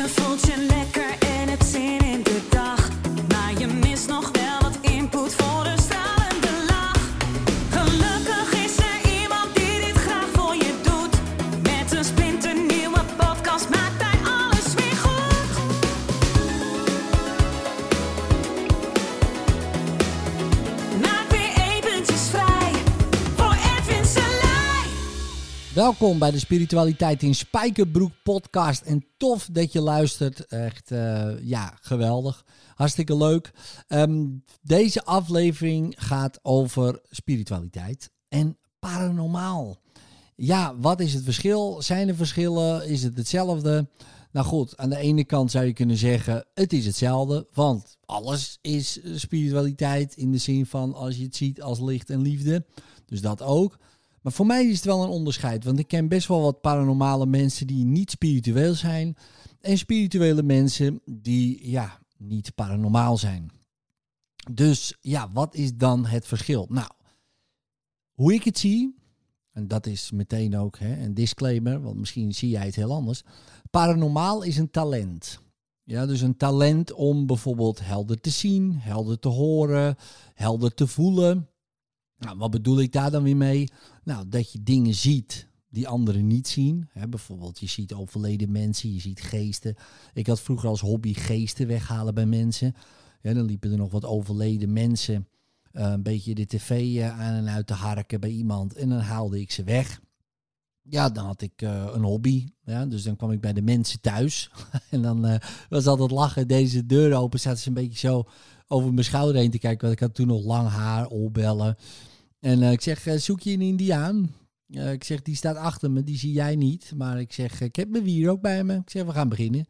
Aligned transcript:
Je 0.00 0.08
voelt 0.08 0.46
je 0.46 1.09
Welkom 25.80 26.18
bij 26.18 26.30
de 26.30 26.38
Spiritualiteit 26.38 27.22
in 27.22 27.34
Spijkerbroek 27.34 28.12
podcast. 28.22 28.82
En 28.82 29.04
tof 29.16 29.48
dat 29.52 29.72
je 29.72 29.80
luistert. 29.80 30.46
Echt, 30.46 30.90
eh, 30.90 31.30
ja, 31.42 31.78
geweldig. 31.80 32.44
Hartstikke 32.74 33.16
leuk. 33.16 33.52
Ehm, 33.88 34.26
deze 34.62 35.04
aflevering 35.04 35.94
gaat 35.98 36.38
over 36.42 37.00
spiritualiteit 37.10 38.10
en 38.28 38.56
paranormaal. 38.78 39.78
Ja, 40.36 40.76
wat 40.76 41.00
is 41.00 41.14
het 41.14 41.24
verschil? 41.24 41.82
Zijn 41.82 42.08
er 42.08 42.16
verschillen? 42.16 42.88
Is 42.88 43.02
het 43.02 43.16
hetzelfde? 43.16 43.88
Nou 44.32 44.46
goed, 44.46 44.76
aan 44.76 44.90
de 44.90 44.96
ene 44.96 45.24
kant 45.24 45.50
zou 45.50 45.64
je 45.64 45.72
kunnen 45.72 45.96
zeggen, 45.96 46.46
het 46.54 46.72
is 46.72 46.86
hetzelfde. 46.86 47.46
Want 47.52 47.96
alles 48.04 48.58
is 48.60 49.00
spiritualiteit 49.14 50.16
in 50.16 50.32
de 50.32 50.38
zin 50.38 50.66
van 50.66 50.94
als 50.94 51.16
je 51.16 51.24
het 51.24 51.36
ziet 51.36 51.62
als 51.62 51.80
licht 51.80 52.10
en 52.10 52.22
liefde. 52.22 52.66
Dus 53.06 53.20
dat 53.20 53.42
ook. 53.42 53.78
Maar 54.20 54.32
voor 54.32 54.46
mij 54.46 54.66
is 54.66 54.76
het 54.76 54.84
wel 54.84 55.02
een 55.02 55.08
onderscheid. 55.08 55.64
Want 55.64 55.78
ik 55.78 55.88
ken 55.88 56.08
best 56.08 56.28
wel 56.28 56.42
wat 56.42 56.60
paranormale 56.60 57.26
mensen 57.26 57.66
die 57.66 57.84
niet 57.84 58.10
spiritueel 58.10 58.74
zijn. 58.74 59.16
En 59.60 59.78
spirituele 59.78 60.42
mensen 60.42 61.00
die 61.04 61.70
ja, 61.70 61.98
niet 62.16 62.54
paranormaal 62.54 63.16
zijn. 63.16 63.50
Dus 64.52 64.96
ja, 65.00 65.30
wat 65.32 65.54
is 65.54 65.76
dan 65.76 66.06
het 66.06 66.26
verschil? 66.26 66.66
Nou, 66.68 66.88
hoe 68.12 68.34
ik 68.34 68.44
het 68.44 68.58
zie, 68.58 68.94
en 69.52 69.68
dat 69.68 69.86
is 69.86 70.10
meteen 70.10 70.56
ook 70.56 70.78
hè, 70.78 71.02
een 71.02 71.14
disclaimer, 71.14 71.82
want 71.82 71.96
misschien 71.96 72.34
zie 72.34 72.48
jij 72.48 72.66
het 72.66 72.74
heel 72.74 72.92
anders. 72.92 73.22
Paranormaal 73.70 74.42
is 74.42 74.56
een 74.56 74.70
talent. 74.70 75.40
Ja, 75.84 76.06
dus 76.06 76.20
een 76.20 76.36
talent 76.36 76.92
om 76.92 77.26
bijvoorbeeld 77.26 77.84
helder 77.84 78.20
te 78.20 78.30
zien, 78.30 78.74
helder 78.78 79.18
te 79.18 79.28
horen, 79.28 79.96
helder 80.34 80.74
te 80.74 80.86
voelen. 80.86 81.48
Nou, 82.20 82.38
wat 82.38 82.50
bedoel 82.50 82.80
ik 82.80 82.92
daar 82.92 83.10
dan 83.10 83.22
weer 83.22 83.36
mee? 83.36 83.68
Nou, 84.04 84.28
dat 84.28 84.52
je 84.52 84.62
dingen 84.62 84.94
ziet 84.94 85.48
die 85.68 85.88
anderen 85.88 86.26
niet 86.26 86.48
zien. 86.48 86.88
Hè, 86.92 87.08
bijvoorbeeld, 87.08 87.60
je 87.60 87.66
ziet 87.66 87.92
overleden 87.92 88.52
mensen, 88.52 88.92
je 88.92 89.00
ziet 89.00 89.20
geesten. 89.20 89.76
Ik 90.12 90.26
had 90.26 90.40
vroeger 90.40 90.68
als 90.68 90.80
hobby 90.80 91.14
geesten 91.14 91.66
weghalen 91.66 92.14
bij 92.14 92.26
mensen. 92.26 92.74
Ja, 93.22 93.34
dan 93.34 93.44
liepen 93.44 93.70
er 93.70 93.76
nog 93.76 93.90
wat 93.90 94.04
overleden 94.04 94.72
mensen 94.72 95.28
eh, 95.72 95.90
een 95.90 96.02
beetje 96.02 96.34
de 96.34 96.46
tv 96.46 96.96
eh, 96.96 97.20
aan 97.20 97.34
en 97.34 97.48
uit 97.48 97.66
te 97.66 97.74
harken 97.74 98.20
bij 98.20 98.30
iemand. 98.30 98.74
En 98.74 98.88
dan 98.88 98.98
haalde 98.98 99.40
ik 99.40 99.50
ze 99.50 99.64
weg. 99.64 100.00
Ja, 100.90 101.08
dan 101.10 101.24
had 101.24 101.42
ik 101.42 101.62
eh, 101.62 101.88
een 101.92 102.02
hobby. 102.02 102.46
Ja, 102.64 102.86
dus 102.86 103.02
dan 103.02 103.16
kwam 103.16 103.30
ik 103.30 103.40
bij 103.40 103.52
de 103.52 103.62
mensen 103.62 104.00
thuis. 104.00 104.50
en 104.90 105.02
dan 105.02 105.26
eh, 105.26 105.40
was 105.68 105.86
altijd 105.86 106.10
lachen. 106.10 106.48
Deze 106.48 106.86
deur 106.86 107.14
open 107.14 107.40
zaten 107.40 107.58
ze 107.58 107.68
een 107.68 107.74
beetje 107.74 108.08
zo 108.08 108.24
over 108.66 108.92
mijn 108.92 109.04
schouder 109.04 109.40
heen 109.40 109.50
te 109.50 109.58
kijken. 109.58 109.80
Want 109.80 109.92
ik 109.92 110.06
had 110.06 110.14
toen 110.14 110.26
nog 110.26 110.44
lang 110.44 110.68
haar, 110.68 111.08
oorbellen. 111.08 111.76
En 112.40 112.62
eh, 112.62 112.72
ik 112.72 112.80
zeg, 112.80 113.06
zoek 113.16 113.40
je 113.40 113.52
een 113.52 113.60
indiaan? 113.60 114.34
Ik 114.66 115.04
zeg, 115.04 115.22
die 115.22 115.36
staat 115.36 115.56
achter 115.56 115.90
me, 115.90 116.04
die 116.04 116.18
zie 116.18 116.32
jij 116.32 116.56
niet. 116.56 116.92
Maar 116.96 117.20
ik 117.20 117.32
zeg, 117.32 117.60
ik 117.60 117.76
heb 117.76 117.88
mijn 117.88 118.04
wier 118.04 118.30
ook 118.30 118.40
bij 118.40 118.64
me. 118.64 118.74
Ik 118.74 118.90
zeg, 118.90 119.04
we 119.04 119.12
gaan 119.12 119.28
beginnen. 119.28 119.66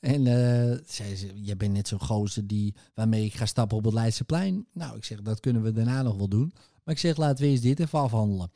En 0.00 0.24
zei 0.86 1.16
ze, 1.16 1.30
jij 1.34 1.56
bent 1.56 1.72
net 1.72 1.88
zo'n 1.88 2.00
gozer 2.00 2.46
die, 2.46 2.74
waarmee 2.94 3.24
ik 3.24 3.34
ga 3.34 3.46
stappen 3.46 3.76
op 3.76 3.84
het 3.84 3.94
Leidseplein. 3.94 4.66
Nou, 4.72 4.96
ik 4.96 5.04
zeg, 5.04 5.22
dat 5.22 5.40
kunnen 5.40 5.62
we 5.62 5.72
daarna 5.72 6.02
nog 6.02 6.16
wel 6.16 6.28
doen. 6.28 6.52
Maar 6.84 6.94
ik 6.94 7.00
zeg, 7.00 7.16
laten 7.16 7.44
we 7.44 7.50
eens 7.50 7.60
dit 7.60 7.80
even 7.80 7.98
afhandelen. 7.98 8.50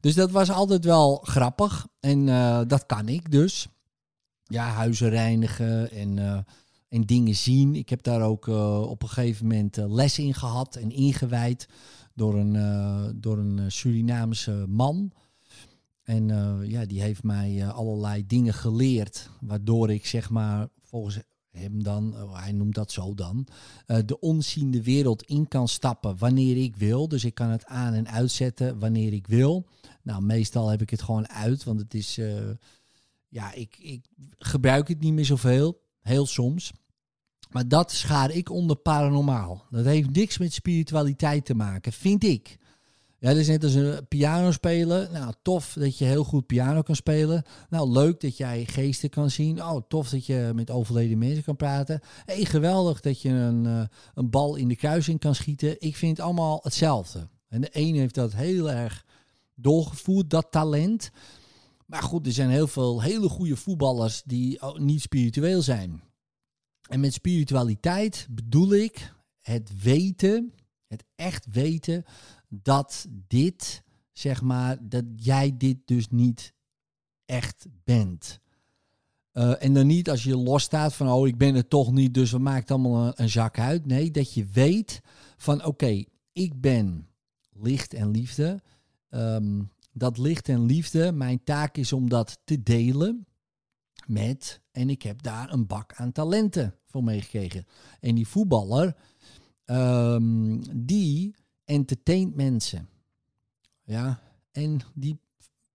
Dus 0.00 0.14
dat 0.14 0.30
was 0.30 0.50
altijd 0.50 0.84
wel 0.84 1.16
grappig. 1.16 1.86
En 2.00 2.28
eh, 2.28 2.60
dat 2.66 2.86
kan 2.86 3.08
ik 3.08 3.30
dus. 3.30 3.68
Ja, 4.42 4.68
huizen 4.68 5.08
reinigen 5.08 5.90
en, 5.90 6.18
eh, 6.18 6.38
en 6.88 7.02
dingen 7.02 7.34
zien. 7.34 7.74
Ik 7.74 7.88
heb 7.88 8.02
daar 8.02 8.22
ook 8.22 8.48
eh, 8.48 8.80
op 8.80 9.02
een 9.02 9.08
gegeven 9.08 9.46
moment 9.46 9.76
les 9.76 10.18
in 10.18 10.34
gehad 10.34 10.76
en 10.76 10.90
ingewijd 10.90 11.68
door 12.14 12.34
een, 12.34 13.20
door 13.20 13.38
een 13.38 13.72
Surinaamse 13.72 14.64
man. 14.68 15.12
En 16.02 16.26
ja, 16.68 16.86
die 16.86 17.02
heeft 17.02 17.22
mij 17.22 17.68
allerlei 17.68 18.26
dingen 18.26 18.54
geleerd, 18.54 19.30
waardoor 19.40 19.90
ik 19.90 20.06
zeg 20.06 20.30
maar 20.30 20.68
volgens 20.82 21.18
hem 21.54 21.82
dan, 21.82 22.14
oh, 22.22 22.40
hij 22.40 22.52
noemt 22.52 22.74
dat 22.74 22.92
zo 22.92 23.14
dan, 23.14 23.46
eh, 23.86 23.98
de 24.06 24.20
onziende 24.20 24.82
wereld 24.82 25.22
in 25.22 25.48
kan 25.48 25.68
stappen 25.68 26.18
wanneer 26.18 26.56
ik 26.56 26.76
wil. 26.76 27.08
Dus 27.08 27.24
ik 27.24 27.34
kan 27.34 27.50
het 27.50 27.66
aan 27.66 27.92
en 27.92 28.08
uitzetten 28.08 28.78
wanneer 28.78 29.12
ik 29.12 29.26
wil. 29.26 29.66
Nou, 30.02 30.22
meestal 30.22 30.68
heb 30.68 30.82
ik 30.82 30.90
het 30.90 31.02
gewoon 31.02 31.28
uit, 31.28 31.64
want 31.64 31.80
het 31.80 31.94
is, 31.94 32.18
eh, 32.18 32.50
ja, 33.28 33.52
ik, 33.52 33.76
ik 33.78 34.04
gebruik 34.38 34.88
het 34.88 35.00
niet 35.00 35.12
meer 35.12 35.24
zoveel, 35.24 35.80
heel 36.00 36.26
soms. 36.26 36.72
Maar 37.50 37.68
dat 37.68 37.92
schaar 37.92 38.30
ik 38.30 38.50
onder 38.50 38.76
paranormaal. 38.76 39.64
Dat 39.70 39.84
heeft 39.84 40.10
niks 40.10 40.38
met 40.38 40.52
spiritualiteit 40.52 41.44
te 41.44 41.54
maken, 41.54 41.92
vind 41.92 42.24
ik. 42.24 42.58
Ja, 43.18 43.30
dat 43.30 43.38
is 43.38 43.48
net 43.48 43.64
als 43.64 43.74
een 43.74 44.08
piano 44.08 44.50
spelen. 44.50 45.12
Nou, 45.12 45.32
tof 45.42 45.72
dat 45.72 45.98
je 45.98 46.04
heel 46.04 46.24
goed 46.24 46.46
piano 46.46 46.82
kan 46.82 46.96
spelen. 46.96 47.42
Nou, 47.68 47.90
leuk 47.90 48.20
dat 48.20 48.36
jij 48.36 48.64
geesten 48.64 49.10
kan 49.10 49.30
zien. 49.30 49.64
Oh, 49.64 49.80
tof 49.88 50.10
dat 50.10 50.26
je 50.26 50.50
met 50.54 50.70
overleden 50.70 51.18
mensen 51.18 51.44
kan 51.44 51.56
praten. 51.56 52.00
Hey, 52.24 52.44
geweldig 52.44 53.00
dat 53.00 53.22
je 53.22 53.28
een, 53.28 53.66
eh, 53.66 53.82
een 54.14 54.30
bal 54.30 54.56
in 54.56 54.68
de 54.68 54.76
kruising 54.76 55.18
kan 55.18 55.34
schieten. 55.34 55.80
Ik 55.80 55.96
vind 55.96 56.16
het 56.16 56.26
allemaal 56.26 56.60
hetzelfde. 56.62 57.28
En 57.48 57.60
de 57.60 57.68
een 57.72 57.94
heeft 57.94 58.14
dat 58.14 58.34
heel 58.34 58.70
erg 58.70 59.04
doorgevoerd, 59.54 60.30
dat 60.30 60.46
talent. 60.50 61.10
Maar 61.86 62.02
goed, 62.02 62.26
er 62.26 62.32
zijn 62.32 62.50
heel 62.50 62.66
veel 62.66 63.02
hele 63.02 63.28
goede 63.28 63.56
voetballers 63.56 64.22
die 64.24 64.60
niet 64.76 65.00
spiritueel 65.00 65.62
zijn. 65.62 66.02
En 66.88 67.00
met 67.00 67.12
spiritualiteit 67.12 68.26
bedoel 68.30 68.74
ik 68.74 69.14
het 69.40 69.82
weten, 69.82 70.52
het 70.86 71.04
echt 71.16 71.46
weten 71.50 72.04
dat 72.62 73.06
dit, 73.28 73.82
zeg 74.12 74.42
maar, 74.42 74.78
dat 74.88 75.04
jij 75.16 75.54
dit 75.56 75.76
dus 75.84 76.08
niet 76.10 76.54
echt 77.24 77.66
bent. 77.84 78.40
Eh, 79.32 79.62
en 79.62 79.74
dan 79.74 79.86
niet 79.86 80.10
als 80.10 80.24
je 80.24 80.36
losstaat 80.36 80.94
van, 80.94 81.08
oh, 81.08 81.26
ik 81.26 81.38
ben 81.38 81.54
het 81.54 81.70
toch 81.70 81.92
niet, 81.92 82.14
dus 82.14 82.30
we 82.30 82.38
maken 82.38 82.74
allemaal 82.74 83.12
een, 83.14 83.30
zak 83.30 83.58
uit. 83.58 83.86
Nee, 83.86 84.10
dat 84.10 84.34
je 84.34 84.46
weet 84.46 85.00
van, 85.36 85.64
oké, 85.64 86.04
ik 86.32 86.60
ben 86.60 87.08
licht 87.52 87.94
en 87.94 88.10
liefde. 88.10 88.62
Ehm, 89.08 89.62
dat 89.92 90.18
licht 90.18 90.48
en 90.48 90.66
liefde, 90.66 91.12
mijn 91.12 91.44
taak 91.44 91.76
is 91.76 91.92
om 91.92 92.08
dat 92.08 92.38
te 92.44 92.62
delen 92.62 93.26
met, 94.06 94.60
en 94.70 94.90
ik 94.90 95.02
heb 95.02 95.22
daar 95.22 95.52
een 95.52 95.66
bak 95.66 95.92
aan 95.94 96.12
talenten 96.12 96.74
voor 96.84 97.04
meegekregen. 97.04 97.66
En 98.00 98.14
die 98.14 98.28
voetballer, 98.28 98.96
ehm, 99.64 100.60
die 100.76 101.34
entertaint 101.64 102.34
mensen. 102.34 102.88
Ja, 103.82 104.20
en 104.52 104.80
die, 104.94 105.20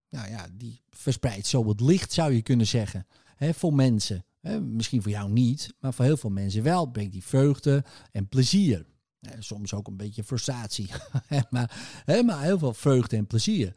nou 0.10 0.30
ja, 0.30 0.48
die 0.54 0.82
verspreidt 0.90 1.48
zo 1.48 1.68
het 1.68 1.80
licht, 1.80 2.14
zou 2.14 2.34
je 2.34 2.42
kunnen 2.42 2.68
zeggen, 2.68 3.08
hè, 3.36 3.54
voor 3.54 3.74
mensen. 3.74 4.26
Hè, 4.40 4.62
misschien 4.62 5.02
voor 5.02 5.12
jou 5.12 5.32
niet, 5.32 5.74
maar 5.80 5.94
voor 5.94 6.06
heel 6.06 6.18
veel 6.18 6.30
mensen 6.30 6.64
wel. 6.64 6.86
Brengt 6.86 7.12
die 7.12 7.24
vreugde 7.24 7.84
en 8.12 8.28
plezier. 8.28 8.86
Hè, 9.20 9.42
soms 9.42 9.74
ook 9.74 9.88
een 9.88 9.98
beetje 9.98 10.24
frustratie, 10.24 10.90
maar, 11.50 12.02
hè, 12.06 12.24
maar 12.24 12.42
heel 12.42 12.60
veel 12.60 12.74
vreugde 12.74 13.18
en 13.18 13.28
plezier. 13.28 13.74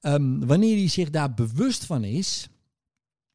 Ehm, 0.00 0.38
wanneer 0.38 0.76
hij 0.76 0.88
zich 0.88 1.10
daar 1.10 1.34
bewust 1.34 1.84
van 1.84 2.04
is, 2.04 2.48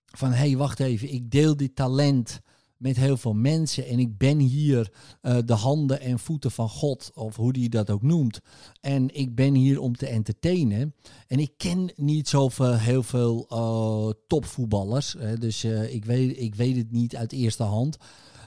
van 0.05 0.29
hé, 0.31 0.37
hey, 0.37 0.57
wacht 0.57 0.79
even, 0.79 1.13
ik 1.13 1.31
deel 1.31 1.57
dit 1.57 1.75
talent 1.75 2.41
met 2.79 2.95
heel 2.95 3.17
veel 3.17 3.33
mensen 3.33 3.87
en 3.87 3.99
ik 3.99 4.17
ben 4.17 4.39
hier 4.39 4.91
eh, 5.21 5.37
de 5.45 5.53
handen 5.53 6.01
en 6.01 6.19
voeten 6.19 6.51
van 6.51 6.69
God, 6.69 7.11
of 7.13 7.35
hoe 7.35 7.53
die 7.53 7.69
dat 7.69 7.89
ook 7.89 8.01
noemt. 8.01 8.39
En 8.81 9.15
ik 9.15 9.35
ben 9.35 9.53
hier 9.53 9.79
om 9.79 9.95
te 9.95 10.07
entertainen. 10.07 10.95
En 11.27 11.39
ik 11.39 11.51
ken 11.57 11.91
niet 11.95 12.27
zoveel 12.27 12.73
heel 12.73 13.03
veel 13.03 13.45
eh, 13.49 14.09
topvoetballers, 14.27 15.15
hè, 15.17 15.37
dus 15.37 15.63
eh, 15.63 15.93
ik, 15.93 16.05
weet, 16.05 16.39
ik 16.39 16.55
weet 16.55 16.75
het 16.75 16.91
niet 16.91 17.15
uit 17.15 17.31
eerste 17.31 17.63
hand. 17.63 17.97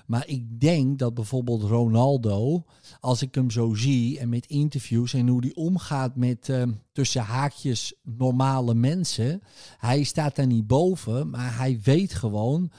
Maar 0.06 0.28
ik 0.28 0.60
denk 0.60 0.98
dat 0.98 1.14
bijvoorbeeld 1.14 1.62
Ronaldo, 1.62 2.64
als 3.00 3.22
ik 3.22 3.34
hem 3.34 3.50
zo 3.50 3.74
zie 3.74 4.18
en 4.18 4.28
met 4.28 4.46
interviews 4.46 5.14
en 5.14 5.28
hoe 5.28 5.40
die 5.40 5.56
omgaat 5.56 6.16
met 6.16 6.52
tussen 6.92 7.22
haakjes 7.22 7.94
normale 8.02 8.74
mensen, 8.74 9.42
hij 9.78 10.02
staat 10.02 10.36
daar 10.36 10.46
niet 10.46 10.66
boven, 10.66 11.30
maar 11.30 11.56
hij 11.56 11.80
weet 11.82 12.14
gewoon 12.14 12.70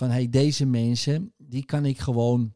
van 0.00 0.10
hey, 0.10 0.28
deze 0.28 0.66
mensen, 0.66 1.32
die 1.36 1.64
kan 1.64 1.84
ik 1.84 1.98
gewoon 1.98 2.54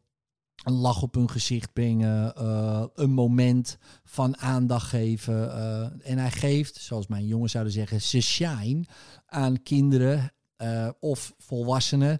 een 0.63 0.73
lach 0.73 1.01
op 1.01 1.13
hun 1.13 1.29
gezicht 1.29 1.73
brengen, 1.73 2.35
eh, 2.35 2.85
een 2.93 3.11
moment 3.11 3.77
van 4.03 4.37
aandacht 4.37 4.87
geven. 4.87 5.51
eh, 5.53 6.11
en 6.11 6.17
hij 6.17 6.31
geeft, 6.31 6.75
zoals 6.75 7.07
mijn 7.07 7.25
jongens 7.25 7.51
zouden 7.51 7.73
zeggen, 7.73 8.01
ze 8.01 8.21
shine 8.21 8.85
aan 9.25 9.63
kinderen 9.63 10.33
eh, 10.55 10.89
of 10.99 11.33
volwassenen. 11.37 12.19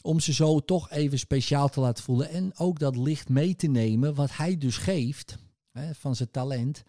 om 0.00 0.20
ze 0.20 0.32
zo 0.32 0.60
toch 0.60 0.90
even 0.90 1.18
speciaal 1.18 1.68
te 1.68 1.80
laten 1.80 2.04
voelen. 2.04 2.30
En 2.30 2.58
ook 2.58 2.78
dat 2.78 2.96
licht 2.96 3.28
mee 3.28 3.56
te 3.56 3.66
nemen, 3.66 4.14
wat 4.14 4.36
hij 4.36 4.58
dus 4.58 4.76
geeft 4.76 5.38
hè, 5.72 5.94
van 5.94 6.16
zijn 6.16 6.30
talent. 6.30 6.82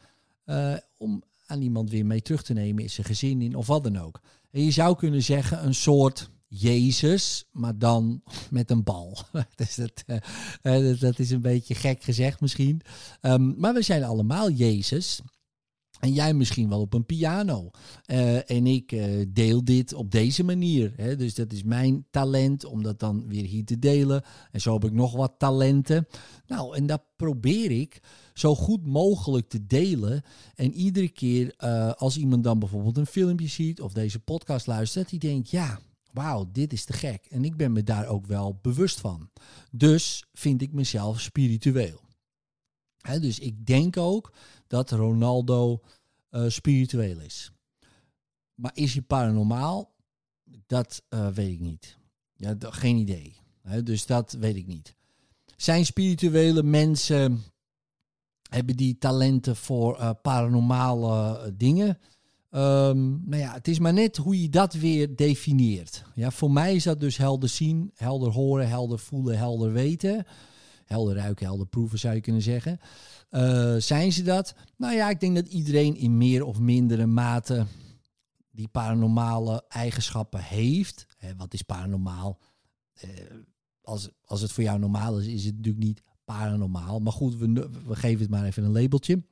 om 0.97 1.23
aan 1.45 1.61
iemand 1.61 1.89
weer 1.89 2.05
mee 2.05 2.21
terug 2.21 2.43
te 2.43 2.53
nemen 2.53 2.83
in 2.83 2.89
zijn 2.89 3.07
gezin 3.07 3.41
in 3.41 3.55
of 3.55 3.67
wat 3.67 3.83
dan 3.83 3.97
ook. 3.97 4.19
En 4.51 4.63
je 4.63 4.71
zou 4.71 4.95
kunnen 4.95 5.23
zeggen 5.23 5.65
een 5.65 5.75
soort 5.75 6.29
Jezus, 6.55 7.45
maar 7.51 7.77
dan 7.77 8.21
met 8.49 8.71
een 8.71 8.83
bal. 8.83 9.17
dus 9.55 9.75
dat, 9.75 10.03
eh, 10.05 10.17
eh, 10.61 10.83
dat- 10.83 10.99
dat 10.99 11.19
is 11.19 11.31
een 11.31 11.41
beetje 11.41 11.75
gek 11.75 12.03
gezegd 12.03 12.41
misschien. 12.41 12.81
Ehm, 13.21 13.59
maar 13.59 13.73
we 13.73 13.81
zijn 13.81 14.03
allemaal 14.03 14.51
Jezus. 14.51 15.21
En 15.99 16.13
jij 16.13 16.33
misschien 16.33 16.69
wel 16.69 16.81
op 16.81 16.93
een 16.93 17.05
piano. 17.05 17.69
Eh, 18.05 18.49
en 18.51 18.67
ik 18.67 18.95
deel 19.33 19.63
dit 19.63 19.93
op 19.93 20.11
deze 20.11 20.43
manier. 20.43 20.93
Hè? 20.95 21.15
Dus 21.15 21.35
dat 21.35 21.51
is 21.51 21.63
mijn 21.63 22.05
talent 22.11 22.65
om 22.65 22.83
dat 22.83 22.99
dan 22.99 23.27
weer 23.27 23.45
hier 23.45 23.65
te 23.65 23.79
delen. 23.79 24.23
En 24.51 24.61
zo 24.61 24.73
heb 24.73 24.85
ik 24.85 24.91
nog 24.93 25.13
wat 25.13 25.33
talenten. 25.37 26.07
Nou, 26.47 26.75
en 26.75 26.85
dat 26.85 27.01
probeer 27.15 27.71
ik 27.71 27.99
zo 28.33 28.55
goed 28.55 28.85
mogelijk 28.85 29.49
te 29.49 29.65
delen. 29.65 30.23
En 30.55 30.73
iedere 30.73 31.09
keer 31.09 31.55
als 31.97 32.17
iemand 32.17 32.43
dan 32.43 32.59
bijvoorbeeld 32.59 32.97
een 32.97 33.05
filmpje 33.05 33.47
ziet 33.47 33.81
of 33.81 33.93
deze 33.93 34.19
podcast 34.19 34.67
luistert, 34.67 35.09
die 35.09 35.19
denkt, 35.19 35.49
ja, 35.49 35.79
wauw, 36.13 36.49
dit 36.51 36.73
is 36.73 36.85
te 36.85 36.93
gek. 36.93 37.25
En 37.25 37.45
ik 37.45 37.57
ben 37.57 37.71
me 37.71 37.83
daar 37.83 38.07
ook 38.07 38.25
wel 38.25 38.59
bewust 38.61 38.99
van. 38.99 39.29
Dus 39.71 40.25
vind 40.33 40.61
ik 40.61 40.73
mezelf 40.73 41.19
spiritueel. 41.19 42.01
Dus 43.19 43.39
ik 43.39 43.65
denk 43.65 43.97
ook 43.97 44.33
dat 44.67 44.91
Ronaldo 44.91 45.81
eh, 46.29 46.45
spiritueel 46.47 47.19
is. 47.19 47.51
Maar 48.55 48.71
is 48.73 48.93
hij 48.93 49.01
paranormaal? 49.01 49.95
Dat 50.65 51.03
eh, 51.09 51.27
weet 51.27 51.51
ik 51.51 51.59
niet. 51.59 51.97
Ja, 52.33 52.55
geen 52.59 52.97
idee. 52.97 53.35
Dus 53.83 54.05
dat 54.05 54.31
weet 54.31 54.55
ik 54.55 54.67
niet. 54.67 54.95
Zijn 55.55 55.85
spirituele 55.85 56.63
mensen, 56.63 57.43
hebben 58.49 58.75
die 58.75 58.97
talenten 58.97 59.55
voor 59.55 59.99
eh, 59.99 60.09
paranormale 60.21 61.53
dingen? 61.57 61.99
Ehm, 62.53 63.29
nou 63.29 63.41
ja, 63.41 63.53
het 63.53 63.67
is 63.67 63.79
maar 63.79 63.93
net 63.93 64.17
hoe 64.17 64.41
je 64.41 64.49
dat 64.49 64.73
weer 64.73 65.15
definieert. 65.15 66.03
Ja, 66.15 66.31
voor 66.31 66.51
mij 66.51 66.75
is 66.75 66.83
dat 66.83 66.99
dus 66.99 67.17
helder 67.17 67.49
zien, 67.49 67.91
helder 67.95 68.31
horen, 68.31 68.67
helder 68.67 68.99
voelen, 68.99 69.37
helder 69.37 69.71
weten. 69.71 70.25
Helder 70.85 71.15
ruiken, 71.15 71.45
helder 71.45 71.67
proeven 71.67 71.99
zou 71.99 72.15
je 72.15 72.21
kunnen 72.21 72.41
zeggen. 72.41 72.79
Eh, 73.29 73.75
zijn 73.75 74.11
ze 74.11 74.23
dat? 74.23 74.55
Nou 74.77 74.95
ja, 74.95 75.09
ik 75.09 75.19
denk 75.19 75.35
dat 75.35 75.47
iedereen 75.47 75.95
in 75.95 76.17
meer 76.17 76.45
of 76.45 76.59
mindere 76.59 77.05
mate 77.05 77.65
die 78.51 78.67
paranormale 78.67 79.63
eigenschappen 79.67 80.43
heeft. 80.43 81.05
Wat 81.37 81.53
is 81.53 81.61
paranormaal? 81.61 82.39
Eh, 82.93 83.09
als, 83.81 84.09
als 84.25 84.41
het 84.41 84.51
voor 84.51 84.63
jou 84.63 84.79
normaal 84.79 85.19
is, 85.19 85.27
is 85.27 85.45
het 85.45 85.55
natuurlijk 85.55 85.83
niet 85.83 86.01
paranormaal. 86.25 86.99
Maar 86.99 87.13
goed, 87.13 87.35
we, 87.35 87.69
we 87.85 87.95
geven 87.95 88.21
het 88.21 88.29
maar 88.29 88.45
even 88.45 88.63
een 88.63 88.81
labeltje. 88.81 89.23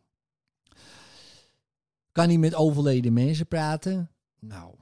Kan 2.12 2.28
hij 2.28 2.38
met 2.38 2.56
overleden 2.56 3.14
mensen 3.14 3.48
praten? 3.48 4.10
Nou, 4.40 4.76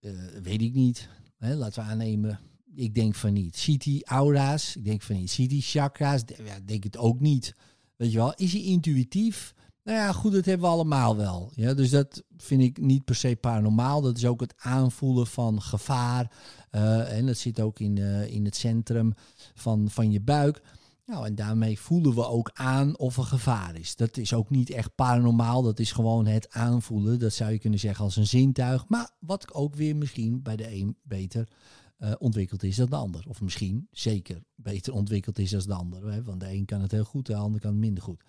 eh, 0.00 0.12
weet 0.42 0.62
ik 0.62 0.74
niet. 0.74 1.08
Hè, 1.36 1.54
laten 1.54 1.82
we 1.82 1.88
aannemen. 1.88 2.40
Ik 2.74 2.94
denk 2.94 3.14
van 3.14 3.32
niet. 3.32 3.56
Ziet 3.56 3.84
hij 3.84 4.02
aura's? 4.04 4.76
Ik 4.76 4.84
denk 4.84 5.02
van 5.02 5.16
niet. 5.16 5.30
Ziet 5.30 5.50
hij 5.50 5.60
chakra's? 5.60 6.22
Ja, 6.44 6.60
denk 6.64 6.84
het 6.84 6.96
ook 6.96 7.20
niet. 7.20 7.54
Weet 7.96 8.12
je 8.12 8.18
wel? 8.18 8.34
Is 8.34 8.52
hij 8.52 8.62
intuïtief? 8.62 9.54
Nou 9.84 9.98
ja, 9.98 10.12
goed, 10.12 10.32
dat 10.32 10.44
hebben 10.44 10.66
we 10.66 10.72
allemaal 10.74 11.16
wel. 11.16 11.50
Ja, 11.54 11.74
dus 11.74 11.90
dat 11.90 12.22
vind 12.36 12.62
ik 12.62 12.80
niet 12.80 13.04
per 13.04 13.14
se 13.14 13.36
paranormaal. 13.40 14.00
Dat 14.00 14.16
is 14.16 14.26
ook 14.26 14.40
het 14.40 14.54
aanvoelen 14.56 15.26
van 15.26 15.62
gevaar. 15.62 16.32
Eh, 16.70 17.16
en 17.16 17.26
dat 17.26 17.36
zit 17.36 17.60
ook 17.60 17.80
in, 17.80 17.98
eh, 17.98 18.32
in 18.32 18.44
het 18.44 18.56
centrum 18.56 19.12
van, 19.54 19.90
van 19.90 20.10
je 20.10 20.20
buik. 20.20 20.62
Nou, 21.10 21.26
en 21.26 21.34
daarmee 21.34 21.78
voelen 21.78 22.14
we 22.14 22.26
ook 22.26 22.50
aan 22.54 22.98
of 22.98 23.16
er 23.16 23.22
gevaar 23.22 23.76
is. 23.76 23.96
Dat 23.96 24.16
is 24.16 24.34
ook 24.34 24.50
niet 24.50 24.70
echt 24.70 24.94
paranormaal. 24.94 25.62
Dat 25.62 25.78
is 25.78 25.92
gewoon 25.92 26.26
het 26.26 26.50
aanvoelen. 26.50 27.18
Dat 27.18 27.32
zou 27.32 27.52
je 27.52 27.58
kunnen 27.58 27.78
zeggen 27.78 28.04
als 28.04 28.16
een 28.16 28.26
zintuig. 28.26 28.88
Maar 28.88 29.10
wat 29.18 29.54
ook 29.54 29.74
weer 29.74 29.96
misschien 29.96 30.42
bij 30.42 30.56
de 30.56 30.74
een 30.74 30.96
beter 31.02 31.48
eh, 31.96 32.12
ontwikkeld 32.18 32.62
is 32.62 32.76
dan 32.76 32.90
de 32.90 32.96
ander. 32.96 33.24
Of 33.28 33.40
misschien 33.40 33.88
zeker 33.90 34.42
beter 34.54 34.92
ontwikkeld 34.92 35.38
is 35.38 35.50
dan 35.50 35.62
de 35.66 35.74
ander. 35.74 36.12
Hè? 36.12 36.22
Want 36.22 36.40
de 36.40 36.52
een 36.52 36.64
kan 36.64 36.80
het 36.80 36.90
heel 36.90 37.04
goed, 37.04 37.26
de 37.26 37.34
ander 37.34 37.60
kan 37.60 37.70
het 37.70 37.80
minder 37.80 38.02
goed. 38.02 38.22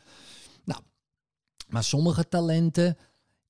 Nou, 0.63 0.81
maar 1.69 1.83
sommige 1.83 2.27
talenten, 2.27 2.97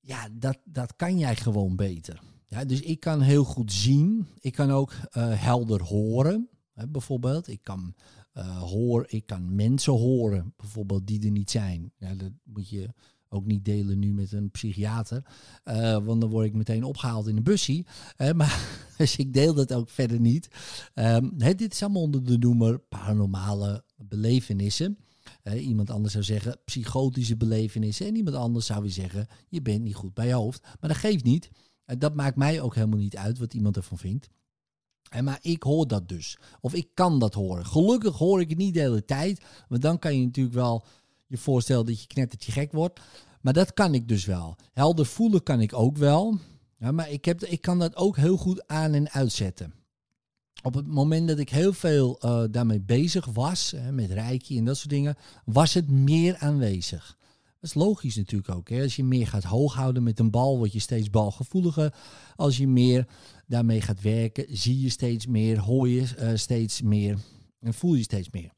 ja, 0.00 0.28
dat, 0.32 0.58
dat 0.64 0.96
kan 0.96 1.18
jij 1.18 1.36
gewoon 1.36 1.76
beter. 1.76 2.20
Ja, 2.46 2.64
dus 2.64 2.80
ik 2.80 3.00
kan 3.00 3.20
heel 3.20 3.44
goed 3.44 3.72
zien. 3.72 4.28
Ik 4.40 4.52
kan 4.52 4.70
ook 4.70 4.92
eh, 5.10 5.42
helder 5.42 5.82
horen, 5.82 6.48
hè, 6.72 6.88
bijvoorbeeld. 6.88 7.48
Ik 7.48 7.62
kan, 7.62 7.94
eh 8.32 8.58
hoor, 8.58 9.04
ik 9.08 9.26
kan 9.26 9.54
mensen 9.54 9.92
horen, 9.92 10.54
bijvoorbeeld, 10.56 11.06
die 11.06 11.24
er 11.24 11.30
niet 11.30 11.50
zijn. 11.50 11.92
Ja, 11.98 12.14
dat 12.14 12.32
moet 12.44 12.68
je 12.68 12.88
ook 13.32 13.46
niet 13.46 13.64
delen 13.64 13.98
nu 13.98 14.12
met 14.12 14.32
een 14.32 14.50
psychiater. 14.50 15.22
eh, 15.64 16.04
want 16.04 16.20
dan 16.20 16.30
word 16.30 16.46
ik 16.46 16.54
meteen 16.54 16.84
opgehaald 16.84 17.26
in 17.26 17.36
een 17.36 17.42
bussie. 17.42 17.86
Eh, 18.16 18.32
maar, 18.40 18.84
dus 18.96 19.16
ik 19.16 19.32
deel 19.32 19.54
dat 19.54 19.72
ook 19.72 19.90
verder 19.90 20.20
niet. 20.20 20.48
Ehm, 20.94 21.28
dit 21.36 21.72
is 21.72 21.82
allemaal 21.82 22.02
onder 22.02 22.24
de 22.24 22.38
noemer 22.38 22.78
paranormale 22.78 23.84
belevenissen. 23.96 24.98
Eh, 25.42 25.66
iemand 25.66 25.90
anders 25.90 26.12
zou 26.12 26.24
zeggen 26.24 26.60
psychotische 26.64 27.36
belevenissen. 27.36 28.06
En 28.06 28.16
iemand 28.16 28.36
anders 28.36 28.66
zou 28.66 28.82
weer 28.82 28.90
zeggen, 28.90 29.26
je 29.48 29.62
bent 29.62 29.82
niet 29.82 29.94
goed 29.94 30.14
bij 30.14 30.26
je 30.26 30.32
hoofd. 30.32 30.62
Maar 30.62 30.90
dat 30.90 30.98
geeft 30.98 31.24
niet. 31.24 31.50
Dat 31.98 32.14
maakt 32.14 32.36
mij 32.36 32.60
ook 32.60 32.74
helemaal 32.74 32.98
niet 32.98 33.16
uit 33.16 33.38
wat 33.38 33.54
iemand 33.54 33.76
ervan 33.76 33.98
vindt. 33.98 34.28
Maar 35.20 35.38
ik 35.40 35.62
hoor 35.62 35.86
dat 35.86 36.08
dus. 36.08 36.38
Of 36.60 36.74
ik 36.74 36.88
kan 36.94 37.18
dat 37.18 37.34
horen. 37.34 37.66
Gelukkig 37.66 38.16
hoor 38.16 38.40
ik 38.40 38.48
het 38.48 38.58
niet 38.58 38.74
de 38.74 38.80
hele 38.80 39.04
tijd. 39.04 39.44
Want 39.68 39.82
dan 39.82 39.98
kan 39.98 40.18
je 40.18 40.24
natuurlijk 40.24 40.54
wel 40.54 40.84
je 41.26 41.38
voorstellen 41.38 41.86
dat 41.86 42.00
je 42.00 42.06
knettertje 42.06 42.52
gek 42.52 42.72
wordt. 42.72 43.00
Maar 43.40 43.52
dat 43.52 43.74
kan 43.74 43.94
ik 43.94 44.08
dus 44.08 44.24
wel. 44.24 44.56
Helder 44.72 45.06
voelen 45.06 45.42
kan 45.42 45.60
ik 45.60 45.72
ook 45.72 45.96
wel. 45.96 46.38
Maar 46.78 47.10
ik, 47.10 47.24
heb, 47.24 47.44
ik 47.44 47.60
kan 47.60 47.78
dat 47.78 47.96
ook 47.96 48.16
heel 48.16 48.36
goed 48.36 48.66
aan 48.66 48.92
en 48.92 49.10
uitzetten. 49.10 49.74
Op 50.62 50.74
het 50.74 50.86
moment 50.86 51.28
dat 51.28 51.38
ik 51.38 51.48
heel 51.48 51.72
veel 51.72 52.18
eh, 52.20 52.42
daarmee 52.50 52.80
bezig 52.80 53.26
was, 53.26 53.70
hè, 53.70 53.92
met 53.92 54.10
reiki 54.10 54.58
en 54.58 54.64
dat 54.64 54.76
soort 54.76 54.90
dingen, 54.90 55.16
was 55.44 55.74
het 55.74 55.90
meer 55.90 56.36
aanwezig. 56.36 57.16
Dat 57.62 57.70
is 57.70 57.82
logisch 57.82 58.16
natuurlijk 58.16 58.54
ook. 58.54 58.68
Hè. 58.68 58.82
Als 58.82 58.96
je 58.96 59.04
meer 59.04 59.26
gaat 59.26 59.44
hooghouden 59.44 60.02
met 60.02 60.18
een 60.18 60.30
bal, 60.30 60.58
word 60.58 60.72
je 60.72 60.78
steeds 60.78 61.10
balgevoeliger. 61.10 61.94
Als 62.36 62.56
je 62.56 62.68
meer 62.68 63.06
daarmee 63.46 63.80
gaat 63.80 64.00
werken, 64.00 64.46
zie 64.48 64.80
je 64.80 64.88
steeds 64.88 65.26
meer, 65.26 65.58
hoor 65.58 65.88
je 65.88 66.14
eh, 66.16 66.30
steeds 66.34 66.82
meer 66.82 67.18
en 67.60 67.74
voel 67.74 67.94
je 67.94 68.02
steeds 68.02 68.30
meer. 68.30 68.52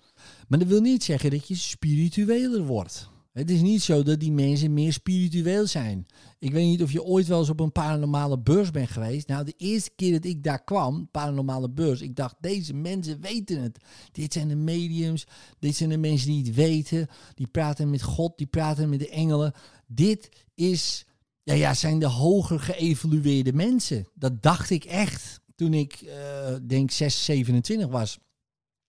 Maar 0.48 0.58
dat 0.58 0.68
wil 0.68 0.80
niet 0.80 1.04
zeggen 1.04 1.30
dat 1.30 1.48
je 1.48 1.54
spiritueler 1.54 2.66
wordt. 2.66 3.08
Het 3.34 3.50
is 3.50 3.60
niet 3.60 3.82
zo 3.82 4.02
dat 4.02 4.20
die 4.20 4.32
mensen 4.32 4.72
meer 4.72 4.92
spiritueel 4.92 5.66
zijn. 5.66 6.06
Ik 6.38 6.52
weet 6.52 6.66
niet 6.66 6.82
of 6.82 6.92
je 6.92 7.04
ooit 7.04 7.26
wel 7.26 7.38
eens 7.38 7.48
op 7.48 7.60
een 7.60 7.72
paranormale 7.72 8.38
beurs 8.38 8.70
bent 8.70 8.88
geweest. 8.88 9.28
Nou, 9.28 9.44
de 9.44 9.54
eerste 9.56 9.90
keer 9.96 10.12
dat 10.12 10.24
ik 10.24 10.42
daar 10.42 10.64
kwam, 10.64 11.08
paranormale 11.10 11.70
beurs, 11.70 12.00
ik 12.00 12.16
dacht, 12.16 12.36
deze 12.40 12.74
mensen 12.74 13.20
weten 13.20 13.62
het. 13.62 13.78
Dit 14.12 14.32
zijn 14.32 14.48
de 14.48 14.56
mediums, 14.56 15.26
dit 15.58 15.76
zijn 15.76 15.88
de 15.88 15.96
mensen 15.96 16.28
die 16.28 16.44
het 16.44 16.54
weten. 16.54 17.06
Die 17.34 17.46
praten 17.46 17.90
met 17.90 18.02
God, 18.02 18.38
die 18.38 18.46
praten 18.46 18.88
met 18.88 18.98
de 18.98 19.08
engelen. 19.08 19.52
Dit 19.86 20.28
is, 20.54 21.06
ja, 21.42 21.54
ja, 21.54 21.74
zijn 21.74 21.98
de 21.98 22.06
hoger 22.06 22.60
geëvolueerde 22.60 23.52
mensen. 23.52 24.08
Dat 24.14 24.42
dacht 24.42 24.70
ik 24.70 24.84
echt 24.84 25.40
toen 25.54 25.74
ik, 25.74 25.92
eh, 25.92 26.54
denk 26.66 26.90
6, 26.90 27.24
27 27.24 27.88
was. 27.88 28.18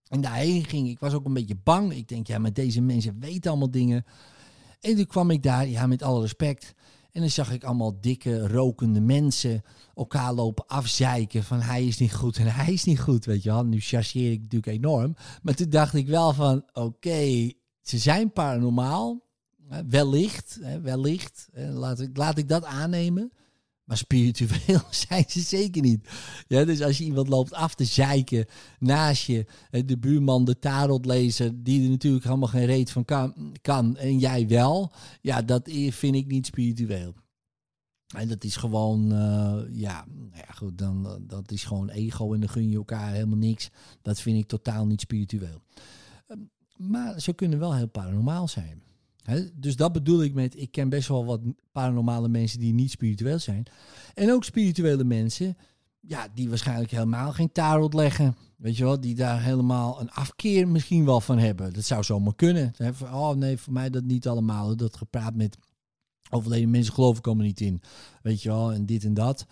En 0.07 0.21
daarheen 0.21 0.65
ging. 0.65 0.89
Ik 0.89 0.99
was 0.99 1.13
ook 1.13 1.25
een 1.25 1.33
beetje 1.33 1.57
bang. 1.63 1.93
Ik 1.93 2.07
denk, 2.07 2.27
ja, 2.27 2.37
maar 2.37 2.53
deze 2.53 2.81
mensen 2.81 3.19
weten 3.19 3.49
allemaal 3.49 3.71
dingen. 3.71 4.05
En 4.79 4.96
toen 4.96 5.05
kwam 5.08 5.29
ik 5.32 5.44
daar, 5.44 5.67
ja, 5.67 5.88
met 5.88 6.03
alle 6.03 6.22
respect. 6.22 6.74
En 7.12 7.22
dan 7.22 7.29
zag 7.29 7.51
ik 7.51 7.63
allemaal 7.63 8.01
dikke, 8.01 8.48
rokende 8.48 9.01
mensen 9.01 9.62
elkaar 9.96 10.34
lopen 10.34 10.67
afzeiken 10.67 11.44
van 11.44 11.62
hij 11.62 11.86
is 11.86 11.98
niet 11.98 12.13
goed 12.13 12.38
en 12.38 12.53
hij 12.53 12.74
is 12.74 12.84
niet 12.84 13.00
goed, 13.00 13.25
weet 13.25 13.44
je 13.44 13.50
wel. 13.50 13.65
Nu 13.65 13.79
chargeer 13.79 14.32
ik 14.32 14.41
natuurlijk 14.41 14.77
enorm. 14.77 15.15
Maar 15.41 15.53
toen 15.55 15.70
dacht 15.70 15.94
ik 15.94 16.08
wel 16.08 16.34
van, 16.34 16.63
oké, 16.74 17.51
ze 17.82 17.98
zijn 17.98 18.32
paranormaal. 18.32 19.24
Wellicht, 19.88 20.60
wellicht. 20.82 21.48
Laat 21.53 22.00
ik, 22.00 22.17
laat 22.17 22.38
ik 22.38 22.48
dat 22.48 22.65
aannemen. 22.65 23.32
Maar 23.86 23.98
spiritueel 23.98 24.82
zijn 25.08 25.25
ze 25.27 25.39
zeker 25.39 25.82
niet. 25.82 26.10
Ja, 26.48 26.65
dus 26.65 26.82
als 26.82 26.98
je 26.98 27.04
iemand 27.04 27.27
loopt 27.27 27.54
af 27.54 27.75
te 27.75 27.86
zeiken 27.86 28.46
naast 28.80 29.24
je, 29.24 29.46
de 29.86 29.98
buurman, 29.98 30.46
de 30.46 30.60
tarotlezer, 30.60 31.63
die 31.63 31.84
er 31.84 31.89
natuurlijk 31.89 32.24
helemaal 32.24 32.48
geen 32.48 32.65
reet 32.65 32.92
van 32.92 33.06
kan, 33.62 33.98
en 33.98 34.20
jij 34.20 34.48
wel, 34.48 34.92
ja, 35.22 35.42
dat 35.42 35.70
vind 35.89 36.15
ik 36.15 36.27
niet 36.27 36.46
spiritueel. 36.46 37.13
En 38.15 38.27
dat 38.27 38.44
is 38.44 38.56
gewoon, 38.56 39.12
eh, 39.12 39.62
ja, 39.72 40.06
nou 40.08 40.44
ja, 40.48 40.54
goed, 40.54 40.77
dan, 40.77 41.08
eh, 41.08 41.13
dat 41.20 41.51
is 41.51 41.63
gewoon 41.63 41.89
ego 41.89 42.34
en 42.34 42.39
dan 42.39 42.50
gun 42.50 42.70
je 42.70 42.75
elkaar 42.75 43.12
helemaal 43.12 43.38
niks. 43.38 43.70
Dat 44.01 44.20
vind 44.20 44.38
ik 44.38 44.48
totaal 44.48 44.86
niet 44.86 45.01
spiritueel. 45.01 45.62
Ehm, 46.27 46.39
Maar 46.75 47.20
ze 47.20 47.34
kunnen 47.34 47.60
wel 47.60 47.75
heel 47.75 47.88
paranormaal 47.88 48.48
zijn. 48.48 48.84
Dus 49.53 49.75
dat 49.75 49.91
bedoel 49.91 50.24
ik 50.24 50.34
met, 50.34 50.60
ik 50.60 50.72
ken 50.72 50.89
best 50.89 51.08
wel 51.08 51.25
wat 51.25 51.41
paranormale 51.72 52.27
mensen 52.27 52.60
die 52.60 52.74
niet 52.74 52.91
spiritueel 52.91 53.39
zijn. 53.39 53.65
En 54.13 54.32
ook 54.32 54.44
spirituele 54.44 55.03
mensen 55.03 55.58
ja, 56.08 56.27
die 56.34 56.50
waarschijnlijk 56.50 56.91
helemaal 56.91 57.32
geen 57.32 57.51
tarot 57.51 57.94
leggen. 57.94 58.36
Weet 58.58 58.77
je 58.77 58.84
wel, 58.84 59.00
die 59.00 59.15
daar 59.15 59.44
helemaal 59.44 60.01
een 60.01 60.12
afkeer 60.12 60.67
misschien 60.67 61.05
wel 61.05 61.22
van 61.22 61.38
hebben. 61.38 61.74
Dat 61.74 61.84
zou 61.84 62.03
zomaar 62.03 62.36
kunnen. 62.36 62.74
Oh 63.01 63.29
nee, 63.29 63.58
voor 63.58 63.74
mij 63.74 63.89
dat 63.89 64.03
niet 64.03 64.27
allemaal. 64.27 64.75
Dat 64.75 64.98
gepraat 64.98 65.36
met 65.36 65.58
overleden 66.29 66.70
mensen 66.70 66.94
geloven 66.94 67.22
komen 67.22 67.46
niet 67.46 67.62
in. 67.62 67.82
Weet 68.22 68.41
je 68.41 68.50
wel, 68.50 68.74
en 68.74 68.86
dit 68.86 69.03
en 69.03 69.13
dat. 69.13 69.46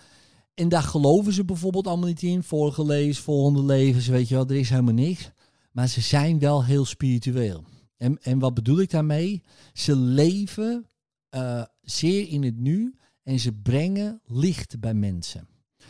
En 0.54 0.70
daar 0.70 0.84
geloven 0.84 1.34
ze 1.34 1.46
bijvoorbeeld 1.46 1.88
allemaal 1.88 2.08
niet 2.08 2.22
in. 2.22 2.44
Vorige 2.44 2.86
levens, 2.86 3.20
volgende 3.20 3.64
levens, 3.64 4.08
weet 4.08 4.28
je 4.28 4.36
wel, 4.36 4.48
er 4.48 4.56
is 4.56 4.70
helemaal 4.70 4.94
niks. 4.94 5.32
Maar 5.72 5.88
ze 5.88 6.02
zijn 6.02 6.40
wel 6.40 6.66
heel 6.66 6.86
spiritueel. 6.86 7.64
En, 8.04 8.18
en 8.22 8.40
wat 8.40 8.54
bedoel 8.54 8.80
ik 8.80 8.90
daarmee? 8.90 9.44
Ze 9.74 9.96
leven 9.96 10.88
uh, 11.36 11.64
zeer 11.82 12.28
in 12.28 12.44
het 12.44 12.58
nu 12.58 12.96
en 13.24 13.40
ze 13.40 13.54
brengen 13.54 14.22
licht 14.26 14.80
bij 14.80 14.94
mensen. 14.94 15.48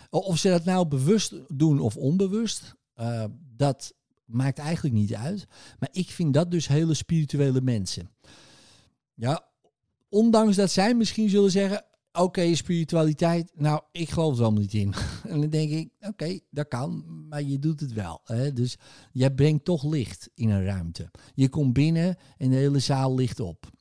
Of 0.10 0.38
ze 0.38 0.50
dat 0.50 0.66
nou 0.66 0.88
bewust 0.88 1.34
doen 1.48 1.80
of 1.80 1.98
onbewust, 1.98 2.76
uh, 3.00 3.26
dat 3.56 3.94
maakt 4.26 4.58
eigenlijk 4.58 4.96
niet 4.96 5.16
uit. 5.16 5.48
Maar 5.80 5.90
ik 5.92 6.10
vind 6.10 6.34
dat 6.34 6.52
dus 6.52 6.68
hele 6.68 6.94
spirituele 6.94 7.62
mensen. 7.62 8.10
Ja, 9.14 9.46
ondanks 10.10 10.56
dat 10.56 10.72
zij 10.72 10.96
misschien 10.96 11.30
zullen 11.30 11.52
zeggen: 11.52 11.86
Oké, 12.20 12.56
spiritualiteit, 12.56 13.52
nou, 13.56 13.82
ik 13.92 14.10
geloof 14.10 14.38
er 14.38 14.44
allemaal 14.44 14.62
niet 14.62 14.74
in. 14.74 14.94
en 15.30 15.42
dan 15.42 15.50
denk 15.50 15.72
ik: 15.72 15.90
Oké, 16.00 16.40
dat 16.50 16.68
kan, 16.68 17.04
maar 17.30 17.42
je 17.44 17.60
doet 17.60 17.80
het 17.80 17.94
wel. 17.94 18.22
Hè? 18.24 18.54
Dus 18.54 18.78
jij 19.12 19.32
brengt 19.32 19.66
toch 19.66 19.84
licht 19.84 20.30
in 20.36 20.50
een 20.50 20.64
ruimte. 20.64 21.12
Je 21.34 21.50
komt 21.50 21.74
binnen 21.74 22.18
en 22.38 22.50
de 22.50 22.56
hele 22.56 22.80
zaal 22.80 23.16
ligt 23.16 23.40
op. 23.40 23.72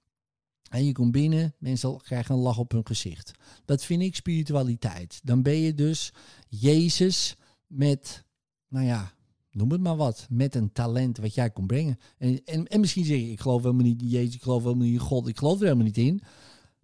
En 0.70 0.84
je 0.84 0.92
komt 0.92 1.12
binnen, 1.12 1.54
mensen 1.58 2.00
krijgen 2.00 2.34
een 2.34 2.40
lach 2.40 2.58
op 2.58 2.72
hun 2.72 2.86
gezicht. 2.86 3.32
Dat 3.64 3.84
vind 3.84 4.02
ik 4.02 4.14
spiritualiteit. 4.14 5.20
Dan 5.22 5.42
ben 5.42 5.56
je 5.56 5.74
dus 5.74 6.12
Jezus 6.48 7.36
met, 7.66 8.24
nou 8.68 8.86
ja, 8.86 9.12
noem 9.50 9.70
het 9.70 9.80
maar 9.80 9.96
wat, 9.96 10.26
met 10.30 10.54
een 10.54 10.72
talent 10.72 11.18
wat 11.18 11.34
jij 11.34 11.50
kon 11.50 11.66
brengen. 11.66 11.98
En, 12.18 12.44
en, 12.44 12.66
en 12.66 12.80
misschien 12.80 13.04
zeg 13.04 13.18
je, 13.18 13.30
ik 13.30 13.40
geloof 13.40 13.62
helemaal 13.62 13.84
niet 13.84 14.02
in 14.02 14.08
Jezus, 14.08 14.34
ik 14.34 14.42
geloof 14.42 14.62
helemaal 14.62 14.84
niet 14.84 14.94
in 14.94 14.98
God, 14.98 15.28
ik 15.28 15.38
geloof 15.38 15.56
er 15.56 15.62
helemaal 15.62 15.84
niet 15.84 15.98
in. 15.98 16.22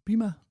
Prima. 0.02 0.46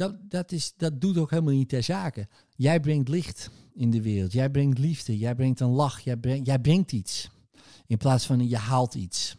Dat, 0.00 0.30
dat, 0.30 0.52
is, 0.52 0.72
dat 0.76 1.00
doet 1.00 1.18
ook 1.18 1.30
helemaal 1.30 1.54
niet 1.54 1.68
ter 1.68 1.82
zake. 1.82 2.28
Jij 2.56 2.80
brengt 2.80 3.08
licht 3.08 3.50
in 3.74 3.90
de 3.90 4.02
wereld, 4.02 4.32
jij 4.32 4.50
brengt 4.50 4.78
liefde, 4.78 5.18
jij 5.18 5.34
brengt 5.34 5.60
een 5.60 5.68
lach, 5.68 6.00
jij 6.00 6.16
brengt, 6.16 6.46
jij 6.46 6.58
brengt 6.58 6.92
iets. 6.92 7.30
In 7.86 7.96
plaats 7.96 8.26
van 8.26 8.48
je 8.48 8.56
haalt 8.56 8.94
iets. 8.94 9.36